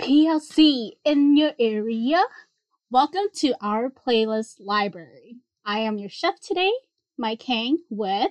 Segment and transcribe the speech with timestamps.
[0.00, 2.22] PLC in your area.
[2.90, 5.40] Welcome to our playlist library.
[5.66, 6.72] I am your chef today,
[7.18, 8.30] Mike Hang, with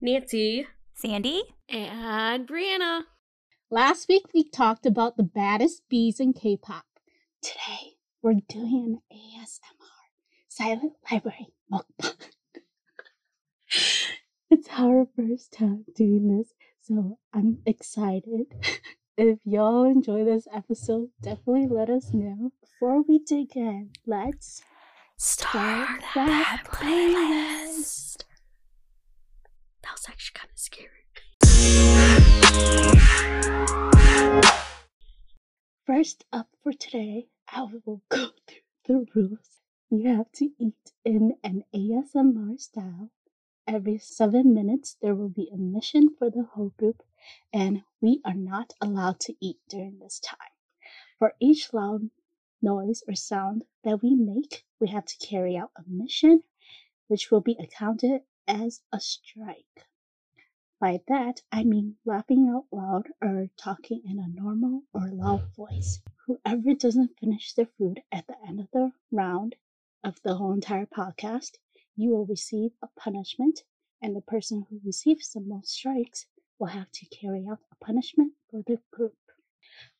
[0.00, 3.02] Nancy, Sandy, and Brianna.
[3.70, 6.86] Last week we talked about the baddest bees in K-pop.
[7.42, 12.16] Today we're doing an ASMR silent library mukbang.
[14.50, 18.46] it's our first time doing this, so I'm excited.
[19.22, 22.52] If y'all enjoy this episode, definitely let us know.
[22.62, 24.62] Before we dig in, let's
[25.18, 28.16] start that that playlist.
[28.16, 28.24] playlist.
[29.82, 31.04] That was actually kind of scary.
[35.86, 38.30] First up for today, I will go
[38.86, 39.60] through the rules.
[39.90, 43.10] You have to eat in an ASMR style.
[43.68, 47.02] Every seven minutes, there will be a mission for the whole group,
[47.52, 50.38] and we are not allowed to eat during this time.
[51.18, 52.10] For each loud
[52.62, 56.42] noise or sound that we make, we have to carry out a mission,
[57.08, 59.86] which will be accounted as a strike.
[60.80, 66.00] By that, I mean laughing out loud or talking in a normal or loud voice.
[66.26, 69.56] Whoever doesn't finish their food at the end of the round
[70.02, 71.58] of the whole entire podcast,
[71.96, 73.62] you will receive a punishment,
[74.00, 76.24] and the person who receives the most strikes
[76.60, 79.16] will have to carry out a punishment for the group.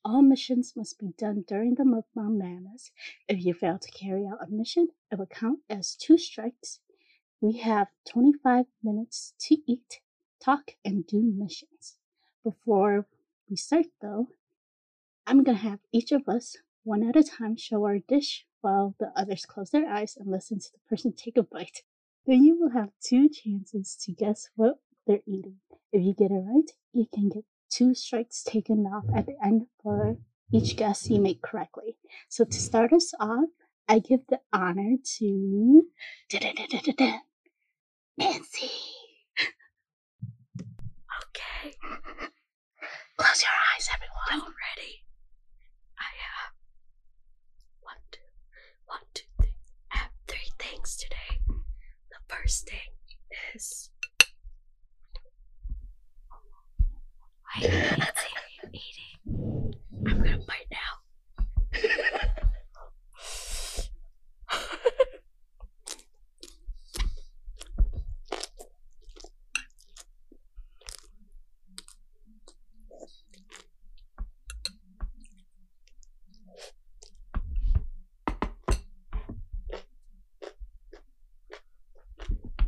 [0.04, 2.90] All missions must be done during the mukbang madness.
[3.26, 6.80] If you fail to carry out a mission, it will count as two strikes.
[7.40, 10.00] We have 25 minutes to eat,
[10.38, 11.96] talk, and do missions.
[12.44, 13.06] Before
[13.48, 14.28] we start, though,
[15.26, 19.12] I'm gonna have each of us, one at a time, show our dish while the
[19.16, 21.82] others close their eyes and listen to the person take a bite.
[22.26, 25.60] Then you will have two chances to guess what they're eating.
[25.92, 29.66] If you get it right, you can get two strikes taken off at the end
[29.82, 30.16] for
[30.52, 31.96] each guess you make correctly.
[32.28, 33.48] So to start us off,
[33.88, 35.82] I give the honor to
[38.18, 38.70] Nancy.
[41.22, 41.74] Okay,
[43.16, 44.46] Close your eyes, everyone.
[44.48, 45.04] ready?
[45.98, 46.52] I have
[47.80, 48.20] one, two,
[48.86, 49.54] one, two, three.
[49.92, 51.40] I have three things today.
[51.48, 52.78] The first thing
[53.54, 53.90] is
[57.56, 59.74] Wait, Nancy, are you eating?
[60.06, 60.78] I'm gonna bite now.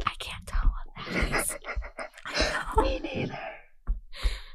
[0.05, 1.57] I can't tell what that is.
[2.27, 2.83] I know.
[2.83, 3.39] Me neither.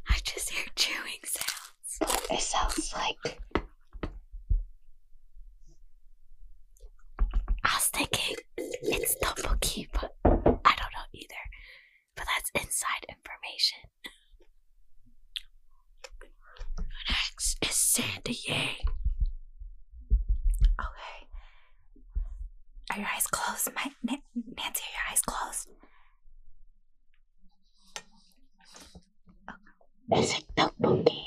[0.09, 2.25] I just hear chewing sounds.
[2.31, 3.39] It sounds like
[7.63, 10.29] I was thinking it's tteokbokki, but I
[10.75, 11.43] don't know either.
[12.15, 13.79] But that's inside information.
[17.09, 18.75] Next is Sandy Yang.
[20.79, 21.27] Okay.
[22.91, 23.69] Are your eyes closed?
[23.75, 24.17] My Na-
[24.57, 25.69] Nancy, are your eyes closed?
[30.11, 31.17] It's like tteokbokki.
[31.17, 31.26] Wait,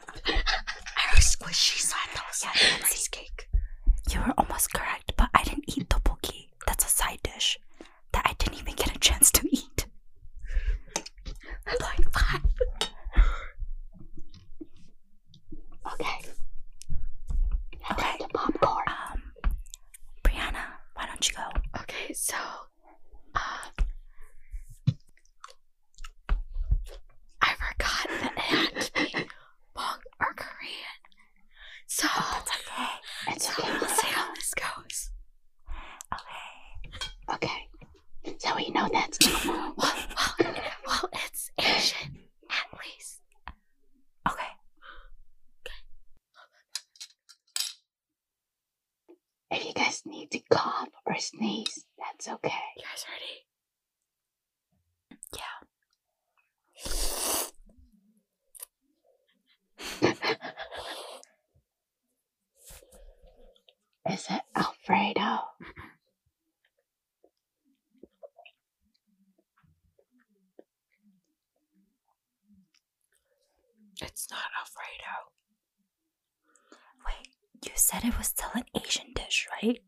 [79.61, 79.79] right?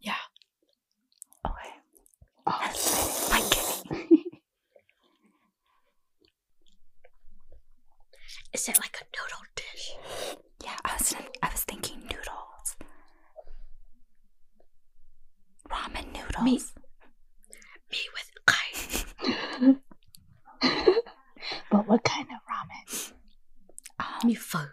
[0.00, 0.14] Yeah.
[1.46, 1.70] Okay.
[2.46, 4.24] Oh, That's my kidding.
[8.52, 9.92] Is it like a noodle dish?
[10.64, 12.76] Yeah, I was I was thinking noodles.
[15.70, 16.42] Ramen noodles.
[16.44, 16.60] Me-
[17.90, 19.76] Me with kai.
[21.70, 23.12] but what kind of ramen?
[24.00, 24.64] Um, Me pho.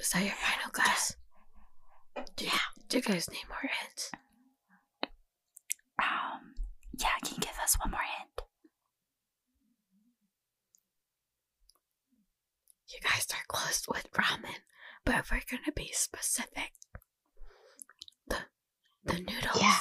[0.00, 1.16] Is that your final guess?
[2.38, 2.50] Yeah.
[2.88, 4.10] Do you guys need more hints?
[6.00, 6.54] Um,
[6.98, 8.40] yeah, can you give us one more hint?
[12.90, 14.60] You guys are close with ramen,
[15.04, 16.72] but if we're gonna be specific,
[18.28, 18.36] the
[19.04, 19.60] the noodles.
[19.60, 19.78] Yeah.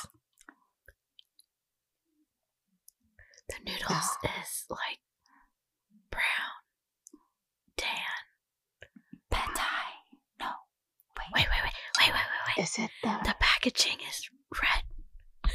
[3.50, 5.00] The noodles is like
[6.12, 6.58] brown,
[7.78, 7.90] tan.
[9.30, 9.84] Pad thai.
[10.40, 10.48] No.
[11.18, 11.28] Wait.
[11.34, 12.64] Wait, wait, wait, wait, wait, wait, wait.
[12.64, 13.18] Is it the?
[13.24, 14.30] The packaging is
[14.62, 15.52] red.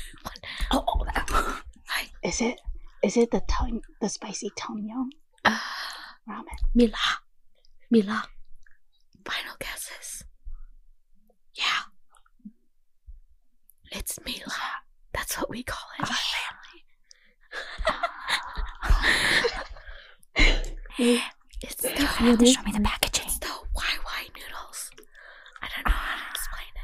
[0.71, 1.63] Oh, oh that-
[2.23, 2.61] Is it?
[3.03, 5.11] Is it the tom, the spicy tom yum
[5.45, 5.59] Uh,
[6.29, 6.57] ramen?
[6.75, 6.97] Mila.
[7.93, 8.25] Mila.
[9.27, 10.25] Final guesses.
[11.55, 11.83] Yeah.
[13.91, 14.61] It's Mila.
[15.13, 16.85] That's what we call it family.
[21.65, 23.27] It's the, You're gonna have to show me the packaging.
[23.27, 24.91] it's the YY noodles.
[25.63, 26.75] I don't know how to explain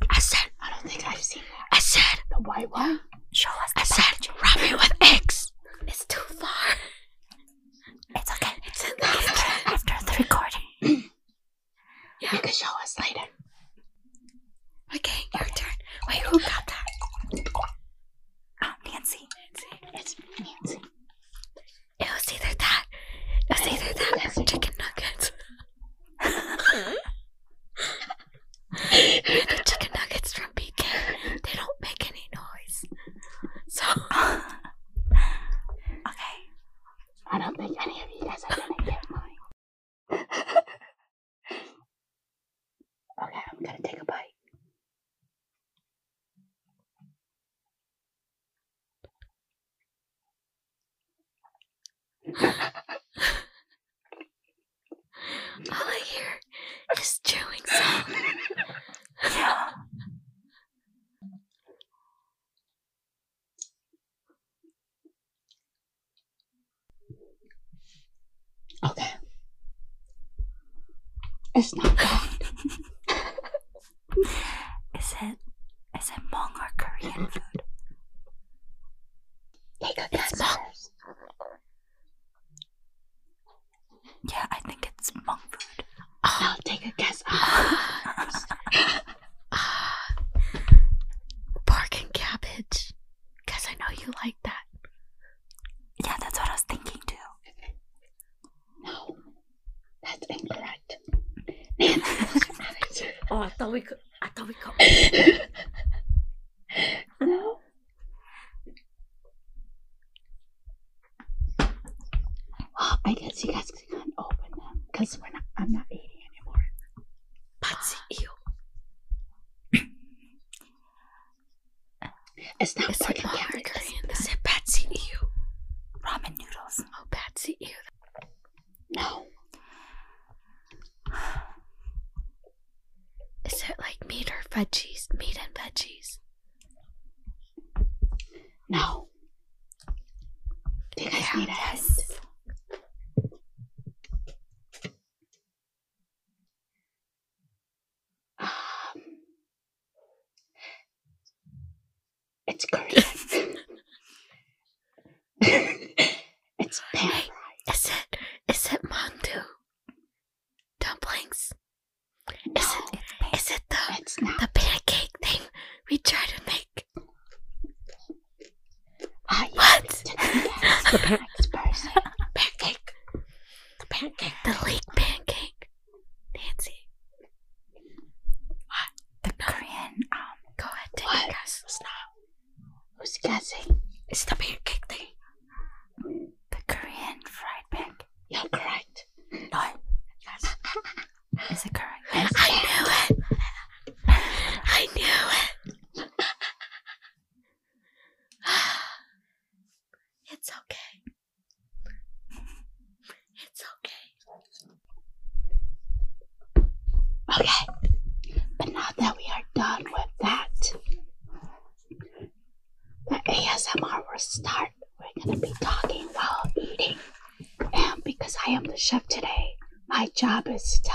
[0.00, 0.06] it.
[0.10, 1.66] I said, I don't think I've seen that.
[1.76, 3.00] I said, The white one.
[3.32, 4.34] Show us I said, packaging.
[4.36, 5.52] ramen with eggs.
[5.88, 6.76] It's too far.
[8.14, 8.52] It's okay.
[8.66, 10.11] It's in the kitchen.
[10.22, 10.68] Recording.
[12.20, 13.26] You can show us later.
[14.94, 15.74] Okay, your turn.
[16.08, 16.86] Wait, who got that?
[18.62, 19.18] Oh, Nancy.
[19.52, 20.78] It's Nancy.
[21.98, 22.84] It was either that.
[23.50, 25.32] It was either that or chicken nuggets.
[28.70, 30.84] the chicken nuggets from BK,
[31.42, 32.84] they don't make any noise.
[33.68, 33.84] So,
[36.06, 36.36] okay.
[37.32, 39.01] I don't think any of you guys are gonna get.
[40.22, 40.22] okay,
[43.22, 44.34] I'm gonna take a bite.
[55.70, 56.40] all I hear
[57.00, 57.41] is chewing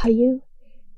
[0.08, 0.42] to you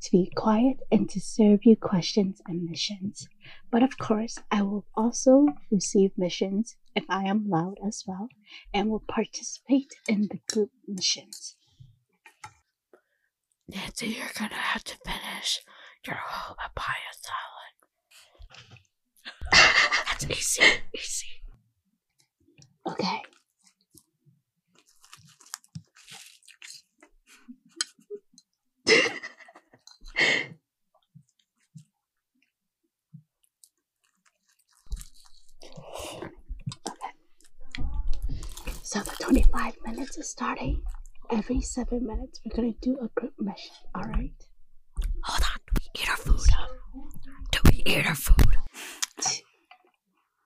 [0.02, 3.28] to be quiet and to serve you questions and missions.
[3.72, 8.30] But of course, I will also receive missions if I am loud as well
[8.74, 11.56] and will participate in the group missions.
[13.68, 15.60] Nancy, you're gonna have to finish
[16.06, 17.76] your whole papaya salad.
[20.08, 20.64] That's easy,
[20.96, 21.28] easy.
[22.88, 23.22] Okay.
[28.90, 29.02] Okay.
[38.84, 40.82] So the 25 minutes is starting.
[41.32, 43.72] Every seven minutes, we're gonna do a group mission.
[43.94, 44.34] All right.
[45.24, 46.40] Hold on, do we eat our food?
[47.52, 48.58] Do we eat our food?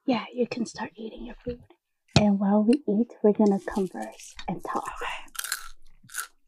[0.05, 1.61] Yeah, you can start eating your food.
[2.19, 4.91] And while we eat, we're gonna converse and talk.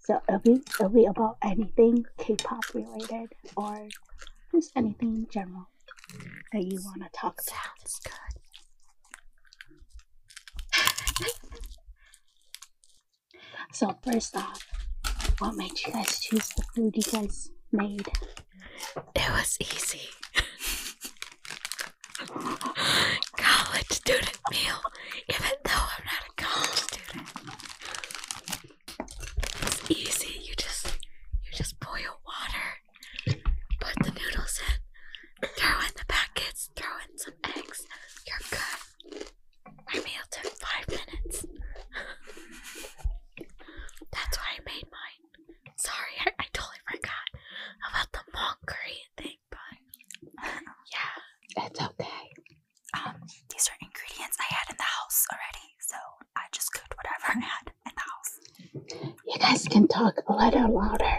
[0.05, 3.88] So it'll be, it'll be about anything K-pop related or
[4.53, 5.67] just anything in general
[6.53, 7.88] that you want to talk about.
[7.88, 8.12] Sounds good.
[13.74, 14.65] So first off,
[15.39, 18.07] what made you guys choose the food you guys made?
[19.15, 20.07] It was easy.
[23.38, 24.79] college student meal,
[25.29, 27.27] even though I'm not a college student.
[29.62, 30.39] It's easy.
[30.43, 30.85] You just
[31.43, 32.67] you just boil water,
[33.79, 37.86] put the noodles in, throw in the packets, throw in some eggs.
[38.27, 39.25] You're good.
[39.93, 41.45] My meal took five minutes.
[44.12, 45.21] That's why I made mine.
[45.77, 47.27] Sorry, I, I totally forgot
[47.89, 49.59] about the Mong Korean thing, but
[50.93, 51.65] yeah.
[51.67, 52.25] It's okay.
[52.95, 53.15] Um,
[53.50, 55.95] these are ingredients I had in the house already, so
[56.36, 58.39] I just cooked whatever I had in the house.
[59.27, 61.17] You guys can talk a little louder.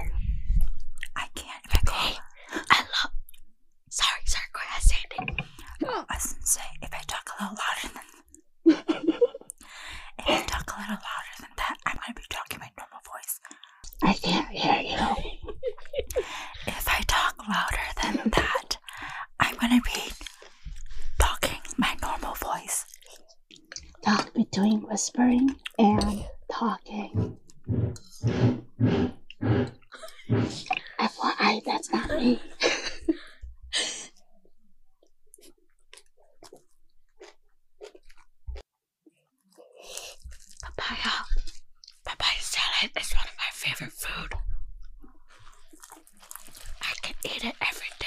[1.15, 2.63] I can't if I go.
[2.71, 3.13] I love.
[3.91, 5.45] Sorry, sorry, go ahead, Sandy.
[5.85, 8.07] Oh, I was gonna say, if I talk a little louder than.
[10.21, 13.41] if I talk a little louder than that, I'm gonna be talking my normal voice.
[14.03, 16.25] I can't hear you.
[16.67, 18.79] If I talk louder than that,
[19.39, 20.01] I'm gonna be
[21.19, 22.87] talking my normal voice.
[24.03, 27.37] Talk between whispering and talking.
[30.99, 32.41] FYI, that's not me.
[40.63, 41.25] Papaya.
[42.05, 44.35] Papaya salad is one of my favorite food.
[46.83, 48.07] I can eat it every day.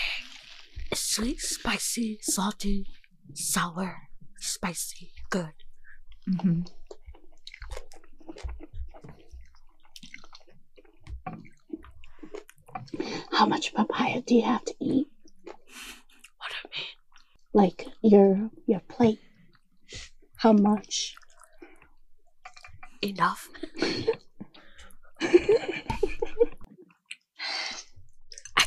[0.91, 2.88] It's sweet, spicy, salty,
[3.35, 4.09] sour,
[4.39, 5.53] spicy, good.
[6.27, 6.62] Mm-hmm.
[13.31, 15.07] How much papaya do you have to eat?
[15.45, 16.88] What I mean?
[17.53, 19.19] Like your your plate.
[20.38, 21.15] How much?
[23.03, 23.47] Enough.
[25.21, 25.27] I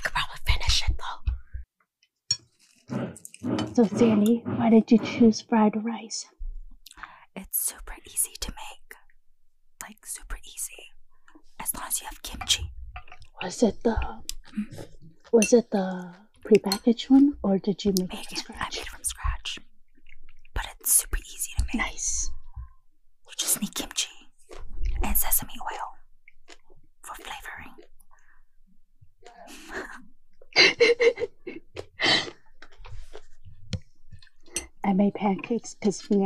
[0.02, 1.18] could probably finish it though.
[3.82, 6.26] So Sandy, why did you choose fried rice?
[7.34, 8.94] It's super easy to make.
[9.82, 10.92] Like super easy.
[11.58, 12.70] As long as you have kimchi.
[13.42, 13.96] Was it the
[15.32, 16.14] was it the
[16.46, 18.60] prepackaged one or did you make it Make from it.
[18.60, 18.76] I scratch?
[18.76, 19.58] made it from scratch.
[20.54, 21.74] But it's super easy to make.
[21.84, 22.30] Nice.
[23.26, 24.10] You just need kimchi
[25.02, 25.88] and sesame oil
[27.02, 27.74] for flavoring.
[34.84, 36.18] I made pancakes because me,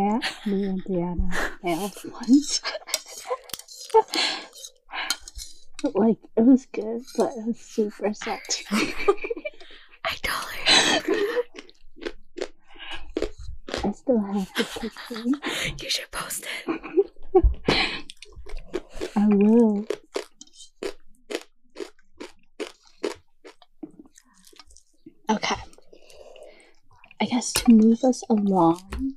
[0.44, 2.60] me and Brianna failed once.
[5.94, 8.66] like it was good, but it was super salty.
[10.04, 10.16] I
[11.08, 11.14] remember.
[13.82, 15.24] I still have the picture.
[15.82, 17.12] You should post it.
[19.16, 19.86] I will.
[25.30, 25.56] Okay.
[27.20, 29.15] I guess to move us along,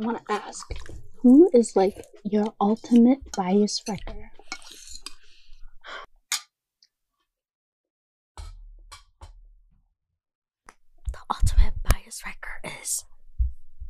[0.00, 0.66] I want to ask
[1.22, 4.30] who is like your ultimate bias wrecker?
[11.12, 13.04] The ultimate bias wrecker is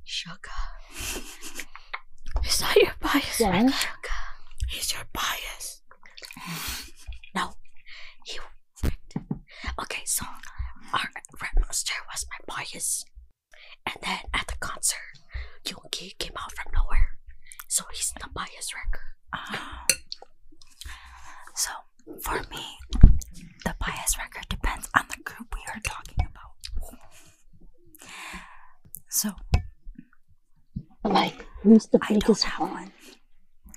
[0.07, 0.57] Suga.
[2.45, 3.51] Is that your bias Yeah.
[3.51, 3.69] wrecker?
[3.73, 4.17] Suga.
[4.69, 5.83] He's your bias.
[7.35, 7.55] No,
[8.25, 8.39] he
[8.83, 9.17] wrecked.
[9.81, 10.25] Okay, so
[10.93, 11.09] our
[11.41, 13.05] Rap Monster was my bias.
[13.87, 15.19] And then at the concert,
[15.65, 17.19] Yoongi came out from nowhere.
[17.69, 19.05] So he's the bias wrecker.
[19.35, 19.85] Ah.
[21.55, 21.71] So
[22.21, 22.65] for me,
[23.65, 26.35] the bias wrecker depends on the group we are talking about.
[29.11, 29.31] So,
[31.05, 32.93] like, who's the biggest one?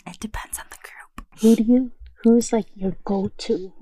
[0.07, 1.27] It depends on the group.
[1.41, 1.91] Who do you?
[2.23, 3.73] Who's like your go-to?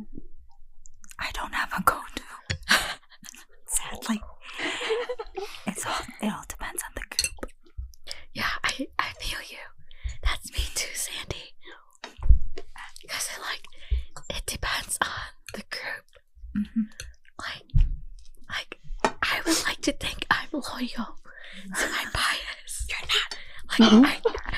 [1.20, 2.24] I don't have a go-to.
[3.66, 4.22] Sadly,
[5.68, 6.79] it's all it all depends.
[11.10, 11.54] Sandy
[13.02, 13.64] because I like
[14.30, 16.08] it depends on the group.
[16.56, 16.86] Mm -hmm.
[17.46, 17.68] Like,
[18.56, 18.72] like
[19.34, 21.10] I would like to think I'm loyal
[21.80, 22.74] to my bias.
[22.90, 23.30] You're not.
[23.72, 24.12] Like, mm -hmm.
[24.12, 24.49] I, mm-hmm.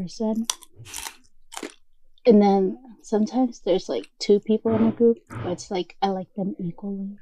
[0.00, 0.46] Person,
[2.24, 6.32] and then sometimes there's like two people in a group, but it's like I like
[6.36, 7.18] them equally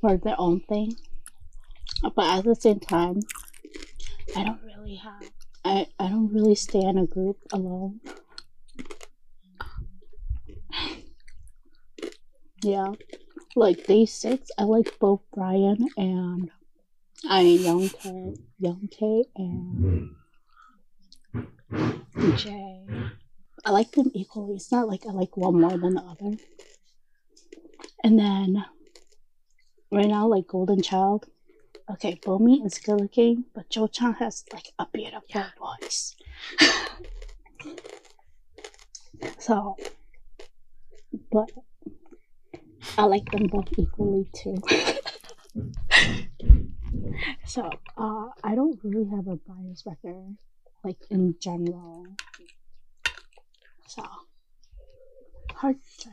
[0.00, 0.96] for their own thing.
[2.02, 3.20] But at the same time,
[4.34, 5.30] I don't really have.
[5.64, 8.00] I, I don't really stay in a group alone.
[12.62, 12.92] Yeah.
[13.56, 16.50] Like DAY6, I like both Brian and
[17.28, 20.14] I mean Young K, Young K and
[22.36, 22.86] Jay.
[23.64, 24.56] I like them equally.
[24.56, 26.36] It's not like I like one more than the other.
[28.02, 28.64] And then
[29.92, 31.26] right now, like Golden Child.
[31.90, 35.50] Okay, Bomin is good looking, but Joochan has like a beautiful Yeah.
[35.58, 36.14] voice.
[39.38, 39.76] so,
[41.32, 41.50] but
[42.96, 44.56] I like them both equally too.
[47.44, 50.26] so, uh, I don't really have a bias wrecker,
[50.84, 52.06] like in general.
[53.86, 54.02] So,
[55.54, 56.10] hard to.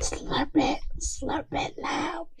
[0.00, 2.26] Slurp it, slurp it loud.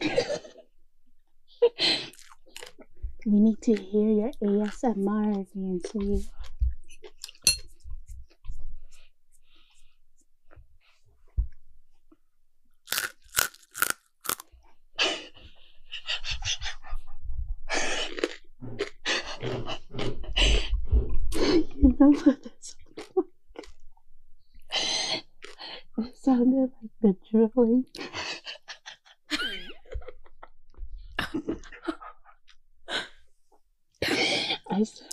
[3.26, 6.28] we need to hear your ASMR, Nancy.
[22.00, 22.38] Sounded like?
[25.98, 27.84] It sounded like the drilling.
[34.70, 35.08] I said,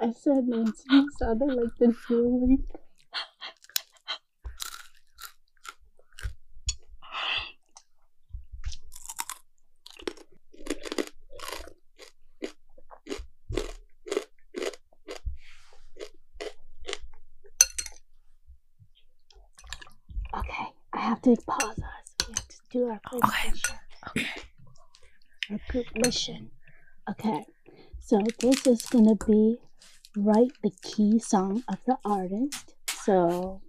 [0.00, 2.64] I said Nancy sounded like the drilling.
[20.34, 22.28] Okay, I have to pause us.
[22.28, 23.50] We have to do our group Okay.
[23.50, 23.76] mission.
[24.08, 24.42] Okay.
[25.50, 26.50] Our group mission.
[27.10, 27.44] Okay,
[28.00, 29.56] so this is gonna be
[30.16, 32.74] write the key song of the artist.
[33.04, 33.62] So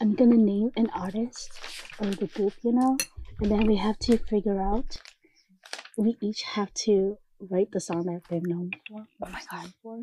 [0.00, 1.50] I'm gonna name an artist
[1.98, 2.96] or the group, you know,
[3.40, 4.96] and then we have to figure out.
[5.96, 9.06] We each have to write the song that they're known for.
[9.22, 9.72] Oh my God.
[9.82, 10.02] For.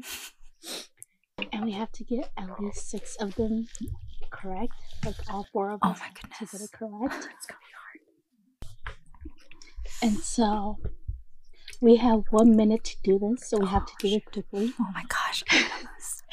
[1.52, 3.68] And we have to get at least six of them
[4.42, 4.74] correct,
[5.06, 6.64] like all four of Oh us my to get goodness.
[6.64, 7.14] it correct.
[7.38, 8.00] It's gonna be hard.
[10.04, 10.78] And so
[11.82, 14.74] we have one minute to do this, so we have to do it quickly.
[14.80, 15.44] Oh my gosh.
[15.50, 16.24] I know this.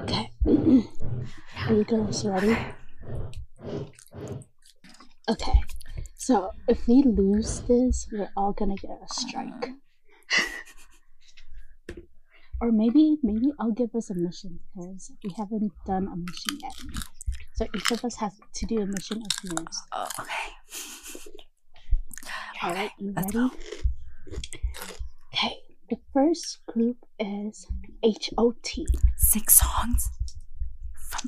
[0.00, 0.30] Okay.
[1.68, 2.56] Are you girls ready?
[5.28, 5.60] Okay.
[6.16, 9.70] So if we lose this, we're all gonna get a strike.
[12.62, 16.74] Or maybe maybe I'll give us a mission because we haven't done a mission yet.
[17.54, 19.76] So each of us has to do a mission of yours.
[19.90, 20.48] Oh, okay.
[22.62, 23.30] Alright, you ready?
[23.32, 23.50] go.
[25.34, 25.56] Okay.
[25.90, 27.66] The first group is
[28.04, 28.86] H O T.
[29.16, 30.08] Six songs.
[31.10, 31.22] From.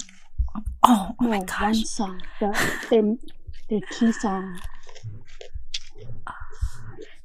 [0.84, 1.60] Oh, oh my No, gosh.
[1.60, 2.20] one song.
[2.38, 2.48] The,
[2.90, 3.02] their
[3.68, 4.60] their key song.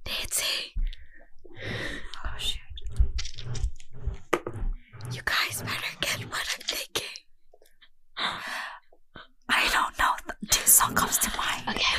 [0.08, 0.74] Nancy.
[2.26, 2.60] Oh shoot.
[5.12, 7.06] You guys better get what I'm thinking.
[9.50, 10.14] I don't know.
[10.52, 11.64] Two song comes to mind.
[11.70, 11.96] Okay.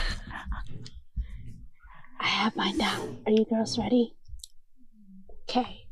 [2.20, 3.18] I have mine down.
[3.26, 4.14] Are you girls ready?
[5.48, 5.86] Okay.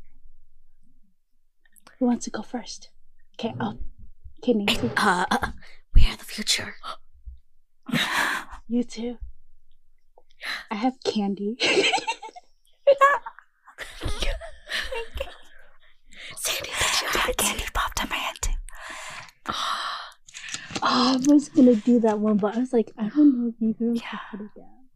[1.99, 2.89] Who wants to go first?
[3.39, 3.79] Okay, I'll.
[4.41, 4.89] Okay, Nancy.
[4.95, 5.51] Uh, uh,
[5.93, 6.75] we are the future.
[8.67, 9.17] You too.
[10.71, 11.57] I have candy.
[16.37, 16.69] Sandy,
[17.37, 18.51] candy popped in my head too.
[20.81, 23.55] Oh, I was gonna do that one, but I was like, I don't know if
[23.59, 24.09] you girls Yeah.
[24.11, 24.87] can put it down.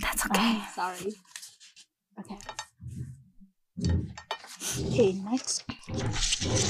[0.00, 0.60] That's okay.
[0.74, 1.12] Sorry.
[2.20, 2.38] Okay.
[4.88, 5.64] Okay, next.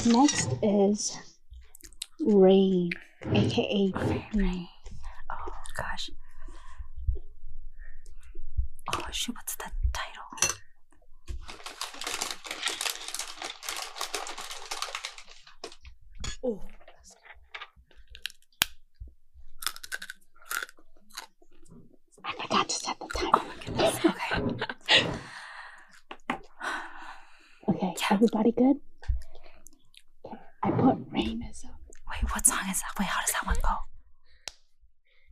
[0.05, 1.17] Next is
[2.19, 2.89] Rain,
[3.31, 3.93] aka
[4.33, 4.67] Rain.
[5.31, 6.09] Oh gosh.
[8.93, 10.57] Oh shoot, what's the title?
[16.45, 16.59] Oh.
[22.25, 23.39] I forgot to set the timer.
[24.05, 25.07] Okay.
[27.69, 28.75] Okay, everybody good?
[30.25, 31.67] Okay, I put Rain as a.
[32.09, 32.91] Wait, what song is that?
[32.99, 33.77] Wait, how does that one go?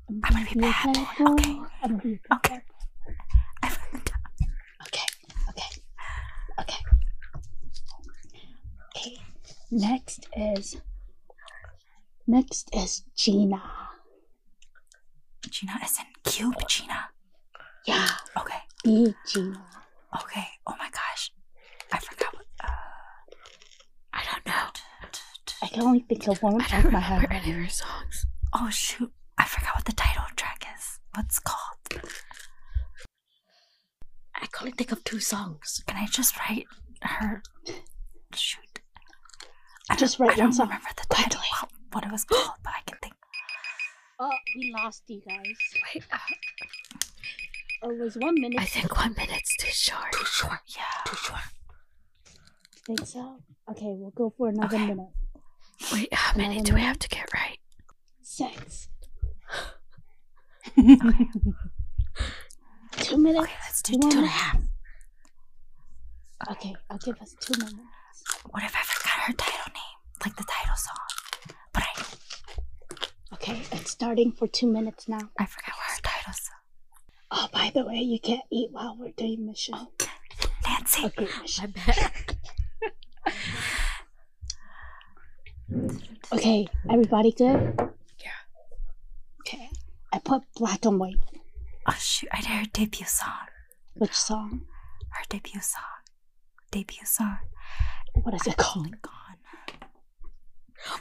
[0.10, 1.34] I'm gonna be bad boy.
[1.34, 1.60] Okay.
[1.84, 2.62] I'm gonna be Okay.
[3.62, 3.72] bad
[4.88, 5.08] Okay,
[5.50, 5.82] okay,
[6.60, 6.82] okay.
[8.96, 9.18] Okay,
[9.72, 10.78] next is.
[12.28, 13.62] Next is Gina.
[15.50, 17.10] Gina is in Cube Gina.
[17.86, 18.08] Yeah,
[18.38, 18.60] Okay.
[18.84, 19.66] be Gina.
[20.22, 20.48] Okay.
[20.68, 21.32] Oh my gosh.
[21.92, 22.68] I forgot what uh
[24.14, 24.68] I don't know.
[25.64, 27.28] I can only think of one I off my head.
[27.32, 28.26] any of her songs.
[28.54, 29.12] Oh shoot.
[29.38, 31.00] I forgot what the title track is.
[31.16, 32.04] What's called?
[34.36, 35.82] I can only think of two songs.
[35.88, 36.66] Can I just write
[37.02, 37.42] her
[38.36, 38.80] shoot?
[39.90, 40.68] I Just don't- write I don't song.
[40.68, 43.14] remember the title, what, what it was called, but I can think.
[44.20, 45.58] Oh, we lost you guys.
[45.96, 46.18] Wait, uh,
[47.84, 48.60] Or was one minute?
[48.60, 50.12] I think one minute's too short.
[50.14, 50.60] Too short.
[50.68, 50.84] Yeah.
[51.06, 51.40] Too short.
[52.86, 53.40] think so.
[53.70, 54.88] Okay, we'll go for another Okay.
[54.88, 55.10] minute.
[55.92, 57.58] Wait, how many Another do we have to get right?
[58.22, 58.90] Six.
[60.76, 60.84] Two
[63.18, 63.46] minutes.
[63.46, 64.38] Okay, let's do Two two more and a minutes.
[64.38, 64.58] half.
[66.52, 67.76] Okay, I'll give us two minutes.
[68.50, 69.98] What if I forgot her title name?
[70.24, 70.98] Like the title song.
[73.42, 75.30] Okay, it's starting for two minutes now.
[75.40, 76.56] I forgot what her title song.
[77.32, 79.74] Oh, by the way, you can't eat while we're doing mission.
[79.78, 79.88] Oh,
[80.68, 81.06] Nancy.
[81.06, 81.74] A great mission.
[81.74, 82.36] bet.
[86.34, 87.76] Okay, everybody good?
[88.20, 88.32] Yeah.
[89.42, 89.70] Okay,
[90.14, 91.16] I put black and white.
[91.88, 93.48] Oh shoot, I did her debut song.
[93.96, 94.62] Which song?
[95.10, 95.84] Her debut song.
[96.72, 97.38] Debut song.
[98.14, 99.02] What is it called?
[99.02, 99.90] Gone.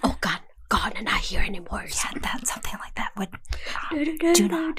[0.02, 1.84] Oh God, God, and not here anymore.
[1.84, 3.28] Yeah, that something like that would
[4.36, 4.72] Juno.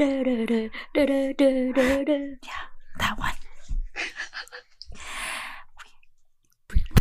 [2.43, 2.63] yeah,
[2.99, 3.33] that one.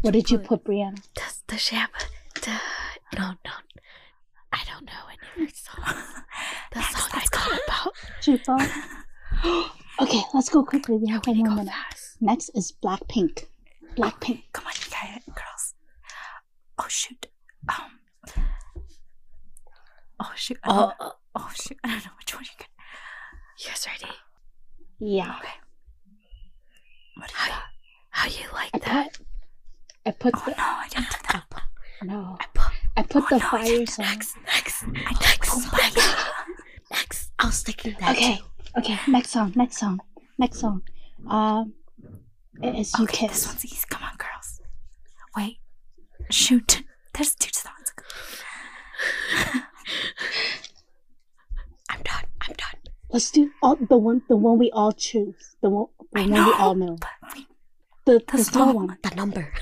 [0.03, 1.01] What did you put, Brianna?
[1.15, 2.41] Does does she have a?
[2.41, 2.59] The,
[3.19, 3.53] no, no,
[4.53, 5.03] I don't know
[5.37, 6.05] any songs.
[6.73, 7.97] The Next, song I thought about.
[8.47, 9.65] Phone.
[10.01, 10.97] okay, let's go quickly.
[10.97, 11.75] We have we one need more to go minute.
[11.91, 12.17] fast.
[12.21, 13.45] Next is Blackpink.
[13.97, 14.43] Blackpink.
[14.53, 15.75] Come on, you it, girls.
[16.79, 17.27] Oh shoot.
[17.69, 18.00] Um.
[20.41, 20.59] Oh shoot.
[20.65, 21.79] Oh, don't, oh shoot.
[21.85, 22.69] I don't know which one you can.
[23.59, 24.15] you guys ready?
[24.99, 25.37] Yeah.
[25.39, 25.49] Okay.
[27.17, 27.63] What How, got?
[28.11, 29.13] how you like I that?
[29.19, 29.27] put.
[30.07, 31.45] I put Oh the no, I didn't do that.
[32.05, 32.37] no.
[32.41, 34.05] I put I put Oh, the no, fire song.
[34.07, 36.27] next, next, I next, did next, Boombayah.
[36.91, 37.31] next.
[37.39, 38.37] I was thinking that Okay.
[38.37, 38.45] too.
[38.79, 38.99] Okay.
[39.09, 39.53] Next song.
[39.57, 40.01] Next song.
[40.39, 40.83] Next song.
[41.29, 41.75] Um.
[42.63, 43.85] It is you Okay, this one's easy.
[43.91, 44.61] Come on, girls.
[45.37, 45.59] Wait.
[46.31, 46.83] Shoot.
[47.15, 47.93] There's two songs.
[51.91, 52.25] I'm done.
[52.43, 52.81] I'm done.
[53.13, 54.23] Let's do all the one.
[54.29, 55.57] The one we all choose.
[55.63, 55.87] The one.
[56.13, 56.47] The I one know.
[56.47, 56.99] we all know.
[58.07, 58.99] The, The the slow one.
[59.03, 59.51] The number.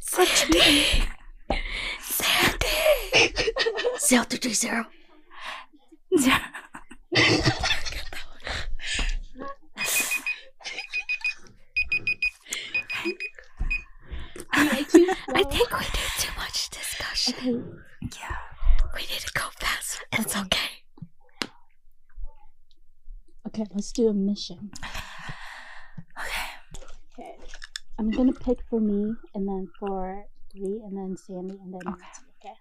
[0.00, 1.04] Sandy.
[2.00, 3.34] Sandy.
[3.98, 4.86] Zero three three zero.
[14.52, 17.80] I think I think we did too much discussion.
[18.04, 18.18] Okay.
[18.20, 18.36] yeah.
[18.94, 20.02] We need to go faster.
[20.12, 20.79] It's okay.
[23.50, 23.66] Okay.
[23.74, 24.70] Let's do a mission.
[26.18, 26.50] Okay.
[27.12, 27.36] Okay.
[27.98, 32.00] I'm gonna pick for me, and then for three, and then Sandy, and then Okay.
[32.00, 32.54] Nancy, okay.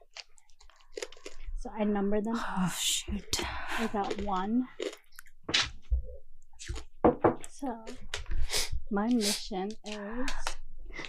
[1.60, 2.36] So I number them.
[2.36, 3.41] Oh shoot.
[3.78, 4.67] I got one.
[7.49, 7.86] So
[8.89, 10.30] my mission is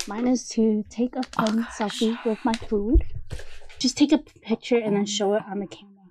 [0.07, 2.01] mine is to take a fun oh, gosh.
[2.01, 3.05] selfie with my food.
[3.79, 5.09] Just take a picture and then mm.
[5.09, 6.11] show it on the camera.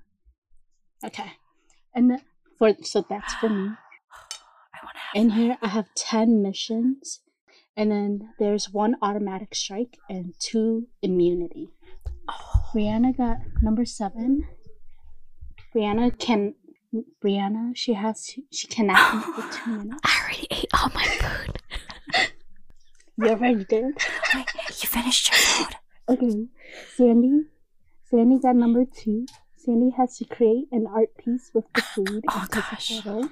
[1.06, 1.34] Okay.
[1.94, 2.22] And then
[2.60, 3.70] for so that's for me.
[4.76, 5.16] I want to have.
[5.16, 7.22] In here I have ten missions.
[7.76, 11.70] And then there's one automatic strike and two immunity.
[12.28, 14.48] Oh, Brianna got number seven.
[15.74, 16.56] Brianna can.
[17.24, 18.44] Brianna, she has to.
[18.52, 20.02] She cannot eat for two minutes.
[20.04, 21.60] I already ate all my food.
[23.22, 23.98] You already did.
[24.34, 24.48] Wait,
[24.82, 25.76] you finished your food.
[26.08, 26.48] Okay,
[26.96, 27.48] Sandy.
[28.10, 29.26] Sandy got number two.
[29.70, 32.90] Sandy has to create an art piece with the food Oh, and take gosh.
[32.90, 33.30] a photo.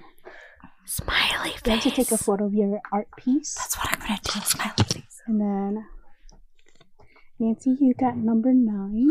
[0.85, 1.61] Smiley face.
[1.65, 3.55] You have to take a photo of your art piece.
[3.55, 4.39] That's what I'm gonna do.
[4.41, 5.21] Smiley face.
[5.25, 5.85] And then
[7.39, 9.09] Nancy, you got number nine.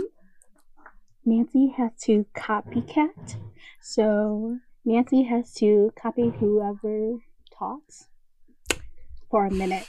[1.25, 3.35] Nancy has to copycat.
[3.83, 7.15] So Nancy has to copy whoever
[7.59, 8.07] talks
[9.33, 9.89] for a minute.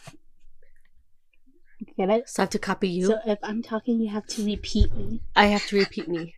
[1.96, 2.30] Get it?
[2.30, 3.06] So I have to copy you.
[3.06, 5.22] So if I'm talking, you have to repeat me.
[5.36, 6.34] I have to repeat me.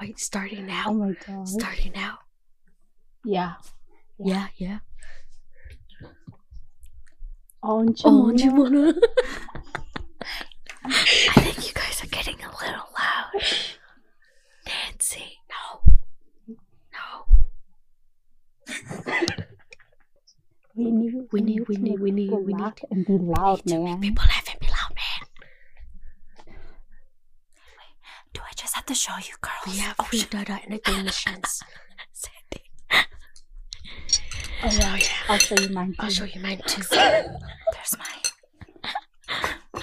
[0.00, 0.84] Wait, starting now.
[0.88, 1.48] Oh my god.
[1.48, 2.18] Starting now.
[3.24, 3.54] Yeah.
[4.18, 4.78] Yeah, yeah.
[7.62, 8.94] And Oh, wanna?
[10.84, 13.42] I think you guys are getting a little loud.
[14.66, 16.56] Nancy, no.
[16.92, 17.26] No.
[20.74, 24.00] We need, We need- we need- we need- we relax and be loud, man.
[24.00, 25.28] People haven't been loud, man.
[28.32, 29.66] Do I just have to show you girls?
[29.66, 31.62] We have oh, free data and game missions.
[32.12, 32.70] Sandy.
[34.64, 35.94] Oh yeah, I'll show you mine.
[35.98, 36.82] I'll show you mine too.
[36.90, 38.22] There's mine.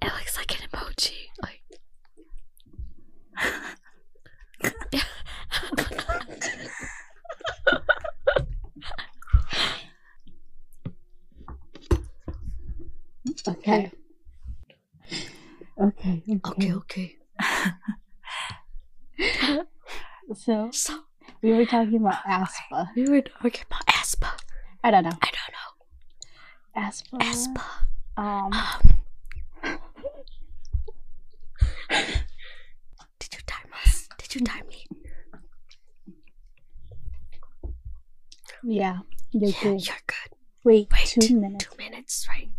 [0.00, 1.26] It looks like an emoji.
[1.42, 1.62] Like
[13.68, 13.92] Okay.
[15.80, 16.22] Okay.
[16.46, 17.16] okay, okay.
[20.34, 21.00] So So
[21.42, 22.88] we were talking about aespa.
[22.94, 24.28] we were talking about aespa.
[24.84, 25.16] I don't know.
[25.22, 25.70] I don't know.
[26.82, 27.18] aespa.
[27.20, 27.62] aespa.
[28.16, 28.52] Um.
[28.52, 28.80] Um,
[33.18, 34.08] did you time us?
[34.18, 34.86] Did you time me?
[38.62, 38.98] Yeah.
[39.32, 39.86] You're Yeah, good.
[39.86, 40.30] you're good.
[40.64, 41.64] Wait, Wait, two minutes.
[41.64, 42.50] Two minutes, right?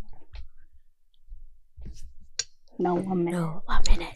[2.80, 3.38] No, one minute.
[3.38, 4.16] No, one minute.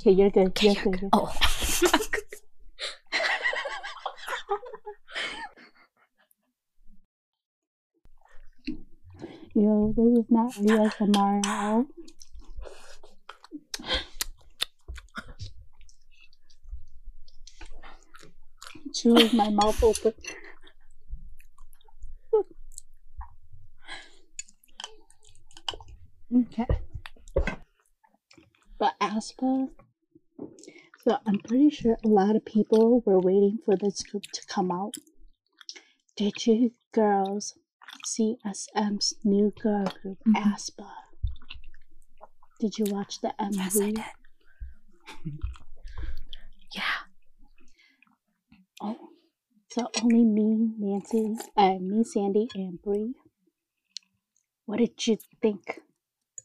[0.00, 0.46] Okay, you're good.
[0.48, 1.00] Okay, You're you're good.
[1.00, 1.10] good.
[1.12, 1.30] Oh.
[9.54, 10.90] Yo, this is not real
[11.46, 11.84] all.
[18.94, 20.14] Chew with my mouth open.
[26.34, 26.66] Okay.
[29.16, 29.68] ASPA,
[31.04, 34.70] so I'm pretty sure a lot of people were waiting for this group to come
[34.70, 34.94] out.
[36.16, 37.54] Did you girls
[38.06, 40.34] see SM's new girl group, Mhm.
[40.36, 40.90] aespa?
[42.58, 43.56] Did you watch the MV?
[43.56, 44.04] Yes, I did.
[46.74, 46.98] Yeah.
[48.80, 49.10] Oh,
[49.70, 53.14] so only me, Nancy, uh, me, Sandy, and Bree.
[54.64, 55.80] What did you think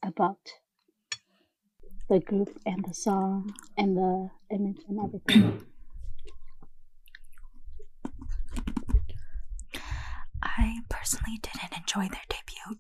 [0.04, 0.52] about
[2.10, 5.66] the group and the song and the image and everything?
[10.42, 12.80] I personally didn't enjoy their debut,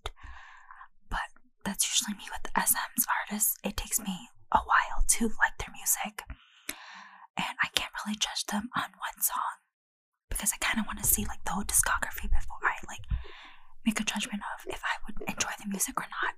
[1.09, 1.27] but
[1.65, 3.57] that's usually me with SM's artists.
[3.63, 6.23] It takes me a while to like their music,
[7.37, 9.59] and I can't really judge them on one song
[10.29, 13.05] because I kind of want to see like the whole discography before I like
[13.85, 16.35] make a judgment of if I would enjoy the music or not.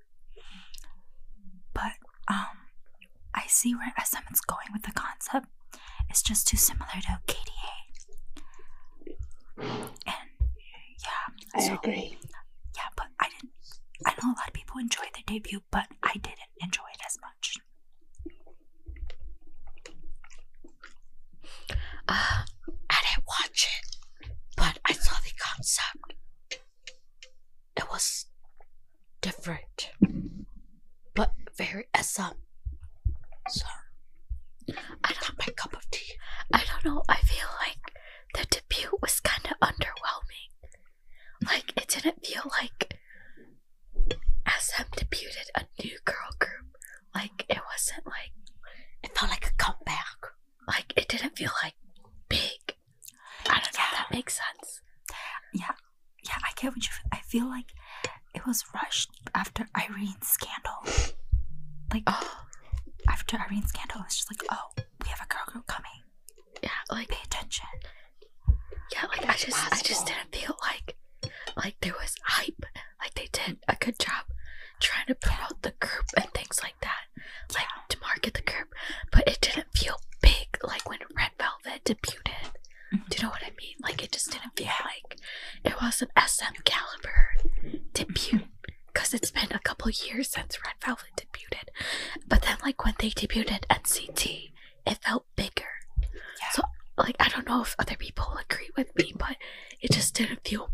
[1.73, 1.93] But
[2.27, 2.68] um,
[3.33, 5.47] I see where SM is going with the concept.
[6.09, 9.15] It's just too similar to K/DA,
[9.57, 10.29] and
[11.03, 11.25] yeah,
[11.55, 12.17] I so- agree.
[12.75, 13.53] yeah, but I didn't.
[14.05, 17.17] I know a lot of people enjoyed their debut, but I didn't enjoy it as
[17.21, 17.57] much.
[22.07, 22.43] Uh,
[22.89, 26.13] I didn't watch it, but I saw the concept.
[27.75, 28.25] It was
[29.21, 29.91] different,
[31.13, 32.35] but very SM.
[33.49, 33.65] So,
[35.03, 36.13] I don't my cup of tea.
[36.53, 37.03] I don't know.
[37.09, 37.93] I feel like
[38.33, 40.49] the debut was kind of underwhelming.
[41.45, 42.97] Like it didn't feel like
[44.45, 46.77] SM debuted a new girl group.
[47.15, 48.33] Like it wasn't like
[49.03, 50.17] It felt like a comeback.
[50.67, 51.75] like it didn't feel like
[52.27, 52.75] big.
[53.47, 54.81] I don't know if that makes sense.
[55.53, 55.73] Yeah,
[56.25, 56.89] yeah, I get what you.
[57.11, 57.71] I feel like
[58.35, 61.13] it was rushed after Irene's scandal.
[61.91, 62.41] Like Oh
[63.07, 66.03] after Irene's scandal, it's just like, oh, we have a girl group coming.
[66.63, 67.67] yeah, like Pay attention.
[68.93, 70.95] yeah, like I just I just didn't feel like
[71.57, 72.65] like there was hype.
[72.99, 74.25] Like they did a good job
[74.79, 77.03] trying to promote the group and things like that.
[77.53, 78.73] Like to market the group.
[79.11, 82.53] But it didn't feel big like when Red Velvet debuted.
[82.91, 83.75] Do you know what I mean?
[83.83, 85.19] Like it just didn't feel like
[85.63, 88.41] it was an SM caliber debut.
[88.93, 91.69] Because it's been a couple years since Red Velvet debuted.
[92.27, 94.51] But then like when they debuted at NCT,
[94.87, 95.69] it felt bigger.
[96.01, 96.49] Yeah.
[96.53, 96.63] So
[96.97, 99.35] like I don't know if other people agree with me, but
[99.81, 100.71] it just didn't feel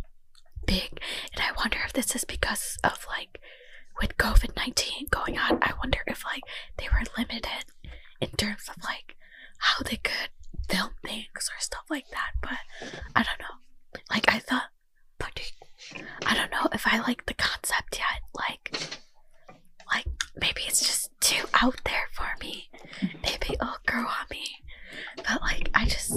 [0.65, 0.99] big.
[1.33, 3.39] And I wonder if this is because of like
[4.01, 6.43] with COVID nineteen going on, I wonder if like
[6.77, 7.65] they were limited
[8.21, 9.15] in terms of like
[9.59, 10.29] how they could
[10.69, 12.31] film things or stuff like that.
[12.41, 14.01] But I don't know.
[14.09, 14.69] Like I thought
[15.17, 15.39] but
[16.25, 18.21] I don't know if I like the concept yet.
[18.33, 18.97] Like
[19.93, 20.05] like
[20.35, 22.69] maybe it's just too out there for me.
[23.01, 24.43] Maybe it'll grow on me.
[25.17, 26.13] But like I just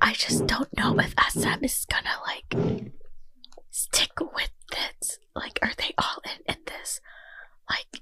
[0.00, 2.80] I just don't know if SM is gonna like
[3.70, 5.18] stick with it.
[5.34, 7.00] Like are they all in in this
[7.68, 8.00] like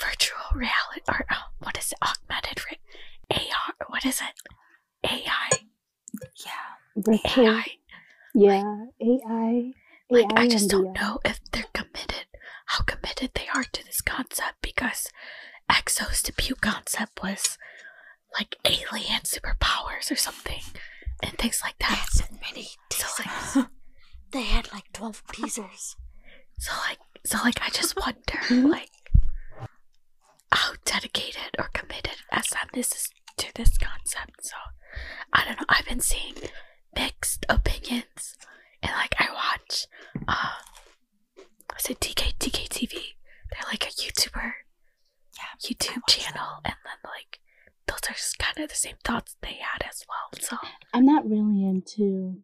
[0.00, 2.78] virtual reality or um, what is it augmented re-
[3.30, 5.50] AR what is it AI
[6.44, 6.52] Yeah.
[6.96, 7.64] Virtual, AI
[8.34, 9.72] yeah, AI.
[10.10, 12.26] like AI I just and don't know if they're committed
[12.66, 15.08] how committed they are to this concept because
[15.70, 17.58] EXO's debut concept was
[18.38, 20.60] like alien superpowers or something
[21.22, 21.90] and things like that.
[22.06, 23.56] Yes, and many So teasers.
[23.56, 23.66] like
[24.32, 25.96] they had like 12 teasers.
[26.58, 28.70] so like so like I just wonder Mhm.
[28.70, 28.90] like
[30.52, 34.44] how dedicated or committed SM is to this concept.
[34.44, 34.56] So
[35.32, 35.66] I don't know.
[35.68, 36.34] I've been seeing
[36.94, 38.36] mixed opinions
[38.82, 39.86] and like I watch
[40.28, 40.50] uh
[41.74, 42.92] was it TK TK TV?
[43.50, 44.52] They're like a YouTuber
[45.38, 45.54] Yeah.
[45.70, 47.38] YouTube watch channel and then like
[47.86, 50.40] those are just kind of the same thoughts they had as well.
[50.40, 50.56] So
[50.94, 52.42] I'm not really into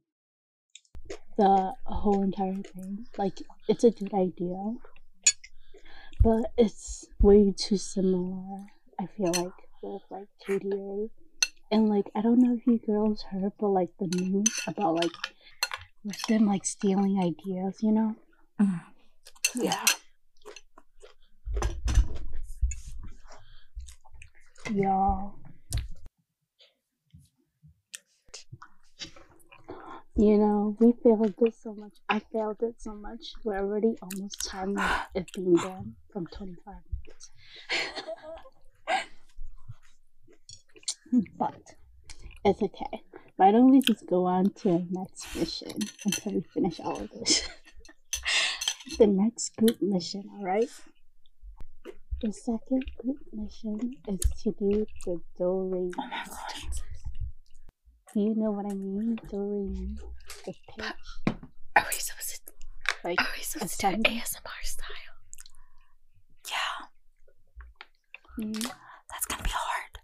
[1.39, 3.07] the whole entire thing.
[3.16, 4.74] Like, it's a good idea,
[6.22, 8.66] but it's way too similar.
[8.99, 11.11] I feel like with like K/DA,
[11.70, 15.12] and like I don't know if you girls heard, but like the news about like
[16.05, 18.14] with them like stealing ideas, you know?
[18.61, 18.80] Mm.
[19.55, 19.84] Yeah.
[24.72, 25.34] Y'all.
[30.19, 31.93] You know, we failed it so much.
[32.09, 33.35] I failed it so much.
[33.45, 37.31] We're already almost time of it being done from 25 minutes.
[41.39, 41.61] but
[42.47, 43.03] it's okay.
[43.37, 45.73] Why don't we just go on to our next mission
[46.07, 47.47] until we finish all of this?
[48.99, 50.71] the next group mission, alright?
[52.23, 56.86] The second group mission is to do the do re Oh my gosh.
[58.17, 59.19] Do you know what I mean?
[59.31, 59.95] Do re mi.
[60.47, 61.37] The pitch.
[61.77, 62.53] are we supposed to
[63.05, 65.17] Like, are we supposed to do ASMR style?
[66.49, 66.87] Yeah.
[68.43, 68.73] mm,
[69.11, 69.99] That's gonna be hard.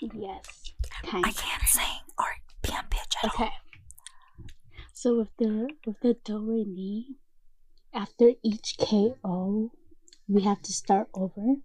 [0.00, 0.72] yes.
[1.04, 2.28] Kind I can't sing or
[2.62, 3.44] be on pitch at all.
[3.44, 3.52] Okay.
[4.94, 7.16] So with the with the do re mi,
[7.92, 9.70] after each KO,
[10.26, 11.56] we have to start over,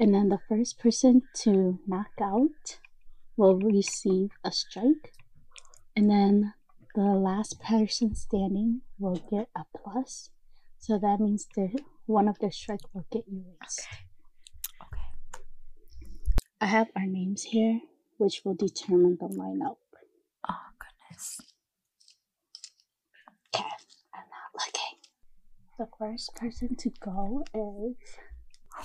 [0.00, 2.79] and then the first person to knock out
[3.40, 5.14] will receive a strike,
[5.96, 6.52] and then
[6.94, 10.28] the last person standing will get a plus.
[10.78, 11.70] So that means the
[12.04, 13.88] one of the strike will get erased.
[14.82, 15.44] Okay.
[16.60, 17.80] I have our names here,
[18.18, 19.76] which will determine the lineup.
[20.46, 21.40] Oh goodness.
[23.54, 23.72] Okay,
[24.14, 24.98] I'm not looking.
[25.78, 27.96] The first person to go is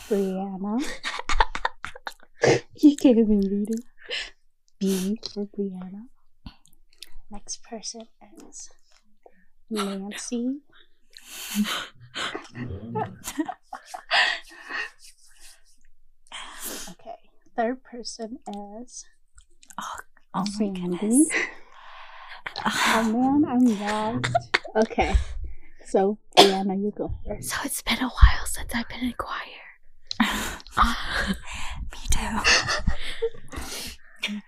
[0.08, 0.82] Brianna.
[2.78, 3.84] you can't even read it.
[4.80, 6.07] B for Brianna.
[7.32, 8.07] Next person
[8.47, 8.69] is
[9.69, 10.59] Nancy.
[16.89, 17.15] okay,
[17.55, 19.05] third person is
[19.80, 19.95] Oh,
[20.34, 21.30] oh my goodness.
[22.65, 24.36] Oh man, I'm lost.
[24.76, 25.15] Okay,
[25.86, 27.49] so Brianna, you go first.
[27.49, 29.41] So it's been a while since I've been in choir.
[30.78, 31.34] Ah.
[31.93, 32.39] Me too.
[34.28, 34.41] Me.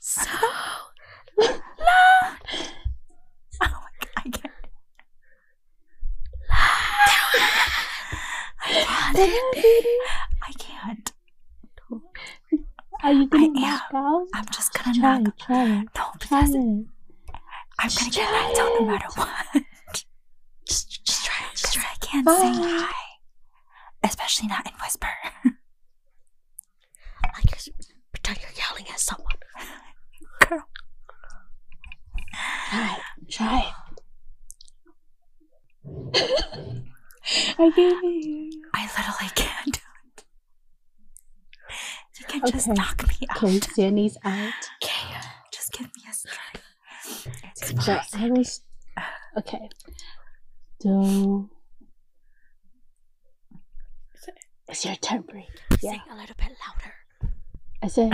[0.00, 0.30] So
[1.38, 1.58] loud.
[3.62, 3.84] Oh
[4.16, 4.52] I I can't.
[10.42, 11.12] I can't.
[13.04, 14.26] Are you gonna knock out?
[14.34, 15.38] I'm just gonna try, knock.
[15.38, 15.84] Try.
[15.94, 16.50] No, because.
[16.50, 16.84] Try.
[17.86, 19.30] I'm gonna get out no matter what.
[20.68, 21.54] Just, just try it.
[21.56, 22.40] Just try I can't Bye.
[22.40, 22.92] sing high.
[24.02, 25.06] Especially not in whisper.
[25.44, 25.54] Like
[27.66, 27.74] you're,
[28.12, 29.36] pretend you're yelling at someone.
[30.48, 30.66] Girl.
[32.68, 32.98] Try
[33.30, 33.72] try
[36.14, 36.14] it.
[37.58, 38.50] I can't you.
[38.74, 39.80] I literally can't do
[40.16, 40.24] it.
[42.18, 42.74] You can just Okay.
[42.74, 43.44] knock me out.
[43.44, 43.90] Okay,
[44.24, 44.52] out.
[44.82, 45.14] Okay.
[45.52, 46.62] Just give me a strike.
[48.08, 48.18] So.
[48.18, 48.62] I was
[49.38, 49.68] okay.
[50.80, 51.48] Do
[54.68, 55.46] it's your turn, Brie.
[55.80, 55.92] Yeah.
[55.92, 56.94] Sing a little bit louder.
[57.82, 58.12] I said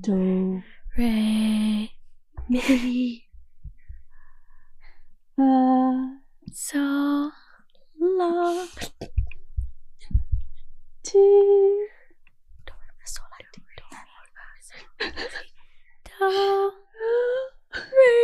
[0.00, 0.62] do
[0.96, 1.90] Re,
[2.48, 3.24] mi,
[5.38, 6.18] uh
[6.52, 7.30] so,
[7.98, 8.66] la
[11.02, 11.18] ti
[13.04, 13.84] so like do, do
[17.72, 18.14] re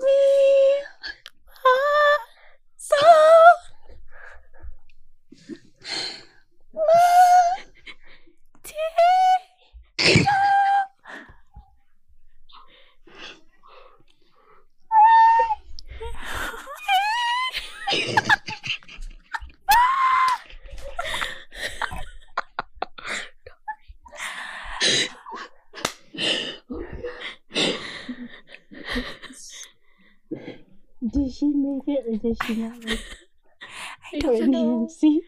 [0.00, 0.20] mi
[1.46, 1.76] fa
[2.76, 2.96] so
[6.74, 7.02] la
[8.62, 8.76] ti
[10.06, 10.36] do
[31.00, 33.16] Did she make it or did she not make it?
[34.12, 34.80] I Or don't know.
[34.80, 35.22] Nancy?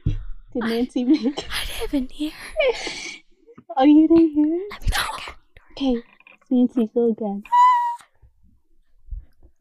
[0.53, 1.47] Did Nancy make it?
[1.49, 2.33] I didn't even hear.
[3.77, 4.69] Oh, you didn't hear it?
[4.73, 5.35] Let me try again.
[5.73, 6.03] Okay,
[6.51, 7.43] Nancy, go again.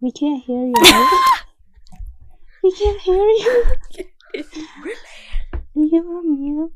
[0.02, 0.74] We can't hear you.
[2.62, 3.66] We can't hear you.
[5.54, 6.74] Are you on mute?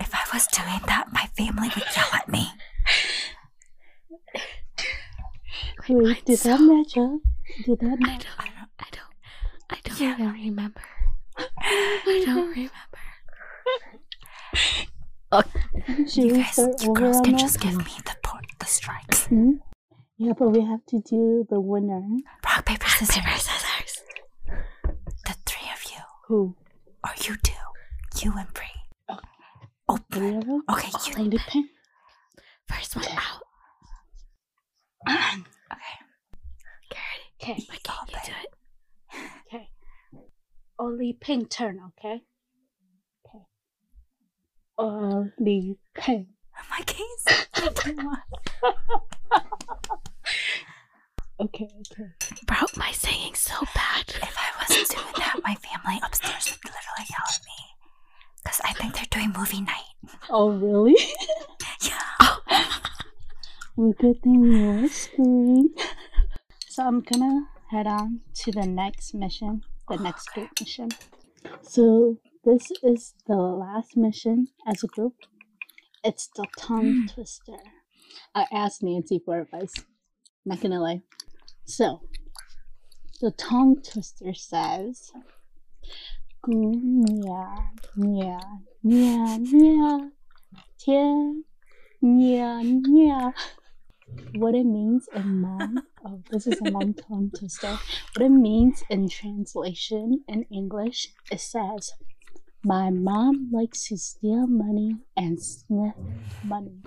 [0.00, 2.48] If I was doing that, my family would yell at me.
[5.90, 7.20] Wait, did that match up?
[7.66, 8.48] Did that I match don't,
[8.80, 9.14] I don't,
[9.70, 10.82] I don't even remember.
[11.58, 12.70] I don't remember.
[14.54, 15.73] Should
[16.14, 19.26] You guys, you girls can just give me the por- the strikes.
[19.26, 19.52] Hmm?
[20.16, 22.02] Yeah, but we have to do the winner.
[22.44, 23.16] Rock paper scissors.
[23.16, 24.02] Paper, scissors.
[25.26, 26.56] The three of you, Who?
[27.04, 27.52] or you two,
[28.22, 28.66] you and Bree.
[29.10, 29.28] Okay.
[29.88, 30.62] of them?
[30.70, 31.38] okay, you.
[31.48, 31.68] Pin.
[32.68, 33.42] First one out.
[35.72, 37.52] Okay.
[37.52, 39.30] Okay, Okay, Oh, you do it.
[39.46, 39.68] okay.
[40.78, 41.80] Only pin turn?
[41.98, 42.22] Okay.
[44.78, 46.26] Only pin.
[46.70, 47.46] My case.
[51.40, 52.10] Okay, okay.
[52.46, 54.04] Bro, my singing so bad.
[54.08, 57.74] If I wasn't doing that, my family upstairs would literally yell at me.
[58.42, 59.94] Because I think they're doing movie night.
[60.30, 60.94] Oh, really?
[61.82, 61.98] Yeah.
[62.20, 62.40] Oh.
[63.76, 65.70] well, good thing you're whispering.
[66.68, 70.88] So I'm gonna head on to the next mission, the oh, next group mission.
[71.62, 75.14] So this is the last mission as a group.
[76.02, 77.06] It's the tongue hmm.
[77.06, 77.56] twister.
[78.34, 79.72] I asked Nancy for advice.
[80.44, 81.00] Not gonna lie.
[81.64, 82.02] So
[83.20, 85.10] the tongue twister says,
[86.42, 88.40] "Gu nia nia
[88.82, 90.10] nia nia
[90.78, 91.44] tian
[92.02, 93.32] nia nia."
[94.36, 97.78] What it means in Hmong, oh, this is a Hmong tongue twister.
[98.14, 101.94] What it means in translation in English, it says,
[102.64, 105.94] My mom likes to steal money and sniff
[106.42, 106.80] money.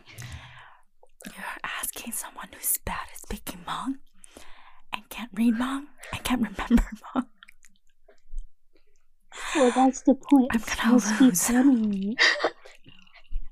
[1.26, 3.94] You're asking someone who's bad at speaking Hmong
[4.94, 6.64] and can't read Hmong and can't remember
[7.16, 7.26] Hmong.
[9.56, 10.48] Well, that's the point.
[10.52, 12.16] I'm gonna supposed to be lose.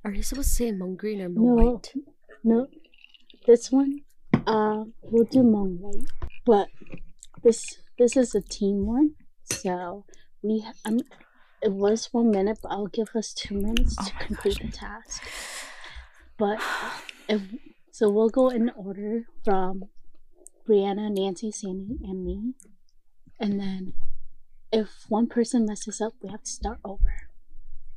[0.03, 1.93] Are you supposed to say Hmong green or Hmong No, white?
[2.43, 2.67] no.
[3.45, 3.99] This one,
[4.47, 6.09] uh, we'll do Hmong white.
[6.45, 6.69] But
[7.43, 7.63] this
[7.99, 9.11] this is a team one,
[9.43, 10.05] so
[10.41, 10.99] we um,
[11.65, 14.71] it was one minute, but I'll give us two minutes Oh to complete gosh.
[14.71, 15.23] the task.
[16.37, 16.59] But
[17.27, 17.41] if
[17.91, 19.85] so, we'll go in order from
[20.67, 22.53] Brianna, Nancy, Sandy, and me,
[23.39, 23.93] and then
[24.71, 27.29] if one person messes up, we have to start over.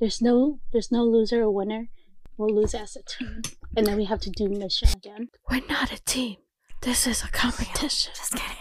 [0.01, 1.89] There's no there's no loser or winner.
[2.37, 3.43] We'll lose as a team,
[3.77, 5.29] and then we have to do mission again.
[5.51, 6.37] We're not a team.
[6.83, 8.13] This is a competition.
[8.17, 8.57] Just kidding.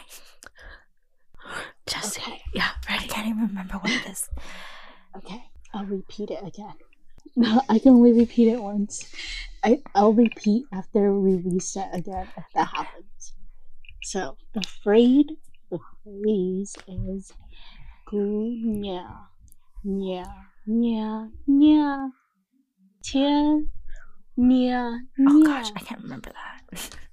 [1.86, 2.20] Jesse.
[2.22, 2.42] Okay.
[2.54, 4.28] Yeah, I can't even remember what it is.
[5.16, 5.44] Okay,
[5.74, 6.74] I'll repeat it again.
[7.36, 9.14] No, I can only repeat it once.
[9.64, 13.34] I, I'll repeat after we reset again if that happens.
[14.02, 15.34] So, the frayed
[15.70, 17.34] the phrase is
[18.10, 19.06] gunya,
[19.86, 20.26] nya,
[20.68, 22.10] nya, nya,
[23.04, 23.68] tian,
[24.40, 25.72] nya, Oh gosh.
[25.76, 26.98] I can't remember that.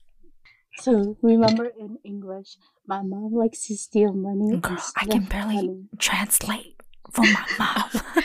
[0.79, 4.57] So remember in English, my mom likes to steal money.
[4.57, 5.85] Girl, I can barely honey.
[5.99, 6.74] translate
[7.13, 7.91] for my mom.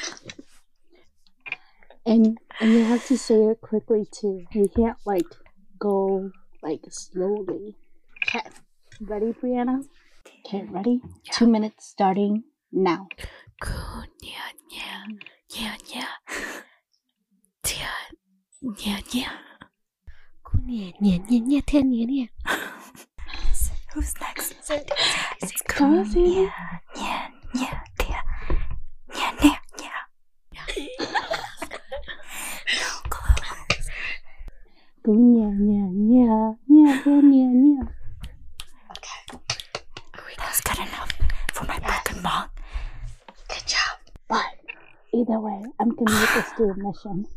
[2.06, 4.44] And and you have to say it quickly too.
[4.52, 5.28] You can't like
[5.78, 6.32] go
[6.64, 7.76] like slowly.
[8.26, 8.42] Okay.
[9.00, 9.86] Ready, Brianna?
[10.46, 11.02] Okay, ready?
[11.32, 13.08] Two minutes starting now.
[23.94, 24.56] Who's next?
[25.42, 26.06] It's on, cool.
[26.06, 26.50] Yeah,
[26.96, 27.80] yeah, yeah, yeah, yeah, yeah, yeah.
[32.80, 33.57] No clue.
[35.03, 37.84] Go nya nya nya nya nya nya nya.
[40.38, 41.11] That's good enough
[41.53, 42.49] for my broken Hmong.
[43.49, 43.97] Good job.
[44.28, 44.45] But
[45.13, 47.28] either way, I'm gonna make us do a mission.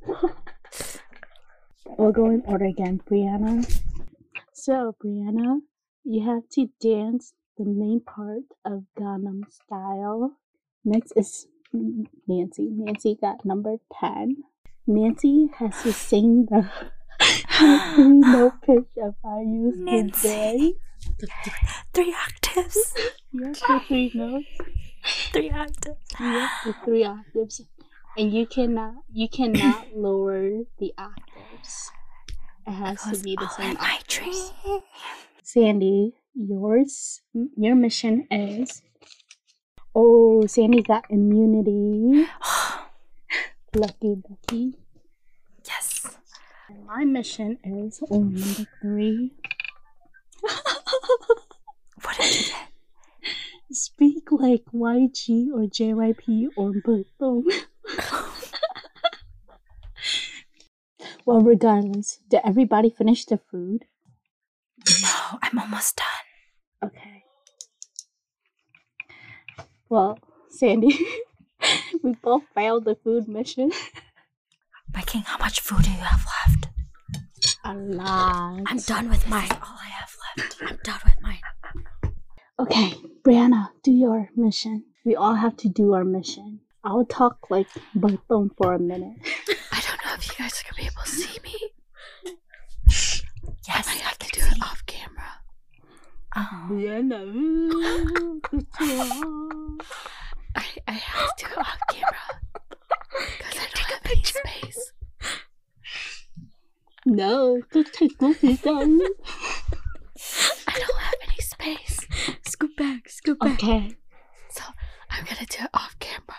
[1.99, 3.65] we'll go in order again, Brianna.
[4.53, 5.61] So, Brianna,
[6.05, 10.37] you have to dance the main part of Gangnam Style.
[10.85, 12.69] Next is Nancy.
[12.71, 14.37] Nancy got number 10.
[14.87, 16.69] Nancy has to sing the
[17.97, 20.29] three note pitch of I use the Nancy.
[20.29, 20.73] day.
[21.95, 22.95] Three octaves.
[23.33, 24.47] Yes, the three notes.
[25.33, 25.97] Three octaves.
[26.21, 27.61] Yes, the three octaves.
[28.17, 31.91] And you cannot you cannot lower the octaves.
[32.67, 34.53] It has to be the same octaves.
[35.43, 37.23] Sandy, yours
[37.57, 38.83] your mission is
[39.95, 42.27] Oh, Sandy got immunity.
[43.75, 44.79] Lucky lucky.
[45.67, 46.17] yes.
[46.69, 49.33] And my mission is oh number three.
[52.03, 52.69] What did you get?
[53.71, 57.45] Speak like YG or JYP or Butong.
[61.25, 63.85] well, regardless, did everybody finish their food?
[65.01, 66.91] No, I'm almost done.
[66.91, 67.12] Okay.
[69.93, 70.19] Well,
[70.49, 70.99] Sandy,
[72.03, 73.73] we both failed the food mission.
[74.95, 76.69] My king, how much food do you have left?
[77.67, 78.63] A lot.
[78.65, 79.51] I'm done with mine.
[79.51, 80.57] All I have left.
[80.63, 81.43] I'm done with mine.
[82.59, 84.85] Okay, Brianna, do your mission.
[85.05, 86.61] We all have to do our mission.
[86.83, 89.19] I'll talk like Butong for a minute.
[89.73, 91.57] I don't know if you guys are gonna be able to see me.
[93.69, 94.61] Yes, I have to can do it see.
[94.63, 95.33] off camera.
[96.35, 96.67] Oh,
[98.51, 99.83] good job.
[100.57, 102.17] I, I have to do it off camera.
[103.39, 104.93] Because I don't have any space.
[107.05, 108.99] No, just take cookies down.
[110.67, 112.01] I don't have any space.
[112.47, 113.63] Scoot back, scoop back.
[113.63, 113.97] Okay.
[114.51, 114.63] So
[115.11, 116.39] I'm gonna do it off camera.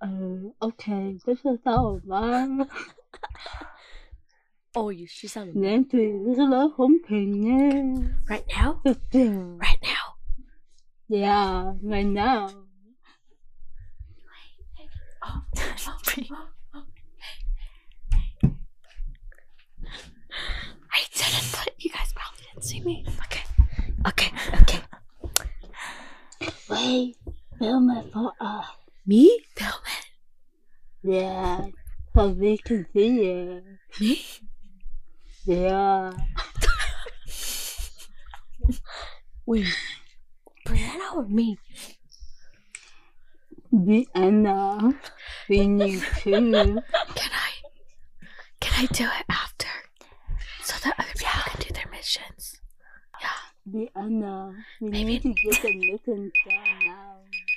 [0.00, 2.00] Uh, okay, this is over.
[2.08, 2.68] 哦，
[4.74, 5.56] Oh, you, she sounded.
[8.28, 8.80] Right now?
[9.58, 10.14] Right now?
[11.08, 12.50] Yeah, right now.
[15.24, 15.42] Oh,
[15.88, 16.30] oh, pretty.
[20.92, 23.04] I didn't, but you guys probably didn't see me.
[23.26, 23.42] Okay,
[24.06, 24.30] okay,
[24.62, 24.80] okay.
[26.68, 27.16] Wait,
[27.58, 28.66] film it for us.
[29.04, 29.44] Me?
[29.56, 30.06] Film it.
[31.02, 31.66] Yeah,
[32.14, 33.62] so we can see you.
[33.98, 34.22] Me?
[35.46, 36.12] Yeah.
[39.46, 39.66] Wait.
[40.66, 41.58] Brianna or me?
[43.72, 44.94] Brianna,
[45.48, 46.30] we need to.
[46.30, 46.82] Can I?
[48.60, 49.68] Can I do it after?
[50.62, 52.60] So that other people can do their missions.
[53.20, 53.28] Yeah.
[53.96, 57.16] Brianna, we Maybe- need to get the mission done now.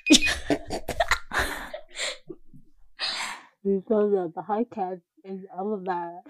[3.63, 6.21] Before the podcast is over.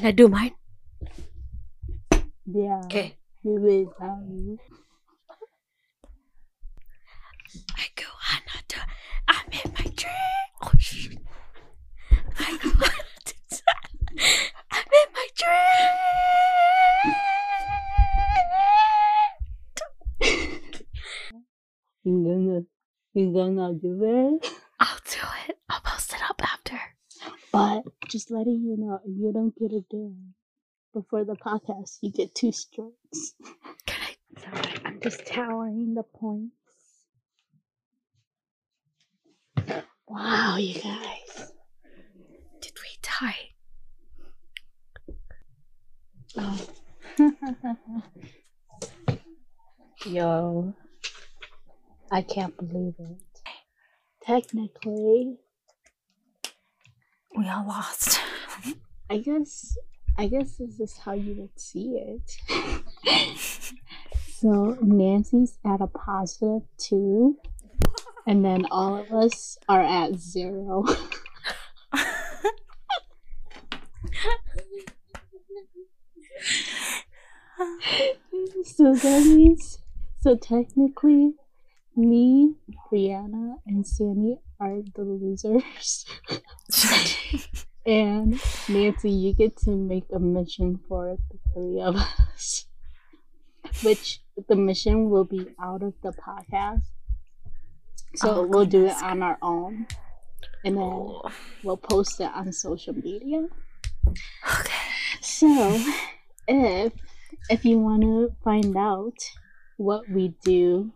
[0.00, 0.54] Can I do mine?
[2.46, 2.80] Yeah.
[2.86, 3.18] Okay.
[3.44, 4.58] We will tell you.
[7.76, 8.80] I go Hanada.
[9.28, 10.48] I'm in my dream.
[10.62, 11.18] Oh shit.
[12.38, 13.60] I go Hanada.
[14.72, 15.60] I'm in my dream.
[22.04, 22.62] You gonna,
[23.12, 24.02] you gonna do
[24.40, 24.50] it?
[24.80, 25.58] I'll do it.
[25.68, 26.80] I'll post it up after.
[27.52, 30.34] But just letting you know, if you don't get it done
[30.92, 33.34] before the podcast, you get two strikes.
[33.86, 34.16] Can I?
[34.40, 36.54] Sorry, I'm just tallying the points.
[40.08, 41.52] Wow, you guys.
[42.60, 43.50] Did we tie?
[46.36, 46.66] Oh.
[50.06, 50.74] Yo,
[52.10, 53.40] I can't believe it.
[54.22, 55.38] Technically,
[57.36, 58.20] We all lost.
[59.08, 59.76] I guess
[60.18, 62.36] I guess this is how you would see it.
[64.34, 67.38] so Nancy's at a positive two,
[68.26, 70.84] and then all of us are at zero.
[78.64, 79.78] so that means
[80.20, 81.34] so technically
[81.96, 82.54] me,
[82.90, 86.04] Brianna, and Sandy are the losers.
[87.86, 92.66] and Nancy, you get to make a mission for the three of us.
[93.82, 96.82] Which the mission will be out of the podcast.
[98.16, 99.86] So Oh, we'll do it on our own.
[100.64, 101.20] And then
[101.62, 103.46] we'll post it on social media.
[104.08, 104.74] Okay.
[105.20, 105.82] So,
[106.48, 106.92] if
[107.48, 109.16] if you want to find out
[109.76, 110.92] what we do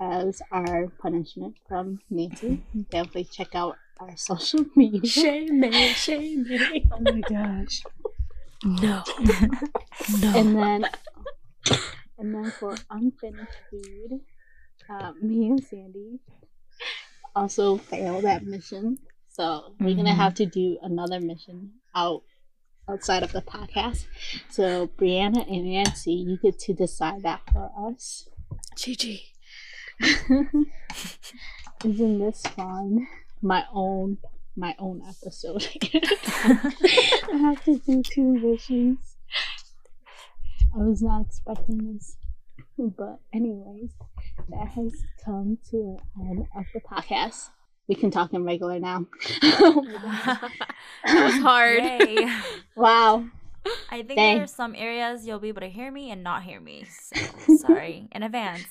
[0.00, 5.04] as our punishment from Nancy, definitely check out our social media.
[5.08, 6.84] Shame me, shame me.
[6.92, 7.82] Oh my gosh!
[8.64, 9.02] No.
[10.20, 10.32] No.
[10.38, 10.84] And then,
[12.18, 14.20] and then for unfinished food,
[14.90, 16.20] uh, me and Sandy
[17.34, 18.98] also failed that mission.
[19.28, 20.16] So we're gonna Mhm.
[20.16, 22.22] have to do another mission out
[22.88, 24.06] outside of the podcast.
[24.48, 28.28] So Brianna and Nancy, you get to decide that for us.
[28.76, 29.20] GG.
[31.84, 33.06] Isn't this fun?
[33.42, 34.18] My own
[34.56, 35.66] my own episode.
[35.92, 38.98] I have to do two missions.
[40.74, 42.16] I was not expecting this.
[42.78, 43.92] But anyways,
[44.50, 44.92] that has
[45.24, 47.50] come to an end of the podcast.
[47.88, 49.06] We can talk in regular now.
[49.42, 50.50] that
[51.04, 51.82] was hard.
[51.82, 52.28] Yay.
[52.76, 53.24] wow.
[53.90, 54.38] I think Dang.
[54.38, 56.84] there's some areas you'll be able to hear me and not hear me.
[56.84, 58.66] So sorry in advance.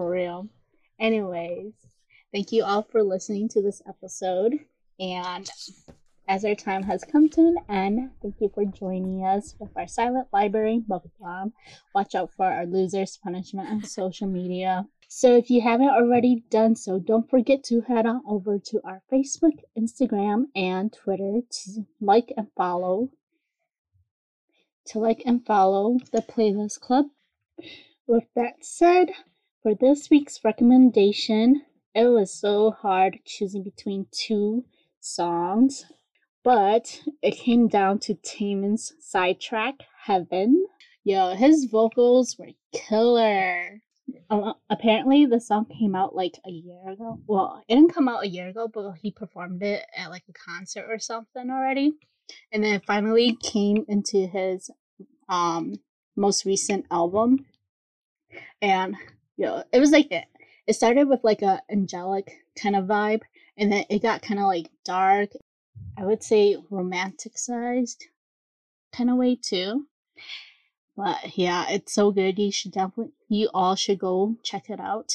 [0.00, 0.48] For real.
[0.98, 1.74] Anyways,
[2.32, 4.54] thank you all for listening to this episode.
[4.98, 5.46] And
[6.26, 9.86] as our time has come to an end, thank you for joining us with our
[9.86, 11.52] silent library bubble bomb.
[11.94, 14.86] Watch out for our losers punishment on social media.
[15.08, 19.02] So if you haven't already done so, don't forget to head on over to our
[19.12, 23.10] Facebook, Instagram, and Twitter to like and follow.
[24.86, 27.04] To like and follow the Playlist Club.
[28.06, 29.10] With that said,
[29.62, 31.62] for this week's recommendation,
[31.94, 34.64] it was so hard choosing between two
[35.00, 35.86] songs,
[36.42, 40.64] but it came down to Taemin's sidetrack, Heaven.
[41.04, 43.80] Yo, his vocals were killer.
[44.28, 47.20] Uh, apparently, the song came out like a year ago.
[47.26, 50.32] Well, it didn't come out a year ago, but he performed it at like a
[50.32, 51.92] concert or something already.
[52.52, 54.70] And then it finally came into his
[55.28, 55.74] um
[56.16, 57.46] most recent album.
[58.62, 58.96] And
[59.40, 60.26] yo, it was like it.
[60.66, 63.22] It started with like a angelic kind of vibe,
[63.56, 65.30] and then it got kind of like dark.
[65.96, 68.02] I would say romanticized
[68.92, 69.86] kind of way too.
[70.94, 72.38] But yeah, it's so good.
[72.38, 75.14] You should definitely, you all should go check it out.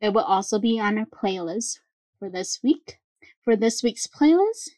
[0.00, 1.78] It will also be on our playlist
[2.18, 2.98] for this week.
[3.44, 4.70] For this week's playlist,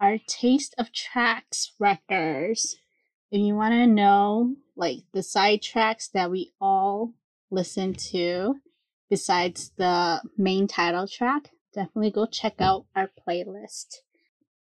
[0.00, 2.76] our Taste of Tracks records.
[3.30, 7.14] If you want to know like the side tracks that we all
[7.50, 8.56] listen to,
[9.08, 14.00] besides the main title track, definitely go check out our playlist.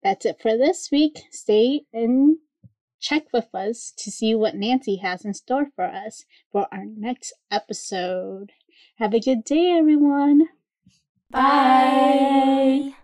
[0.04, 1.24] That's it for this week.
[1.32, 2.38] Stay and
[3.00, 7.34] check with us to see what Nancy has in store for us for our next
[7.52, 8.52] episode.
[8.98, 10.50] Have a good day, everyone.
[11.32, 12.96] Bye.